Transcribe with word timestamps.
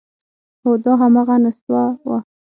هو، 0.63 0.71
دا 0.83 0.91
همغه 1.01 1.35
نستوه 1.43 1.83
و… 2.07 2.09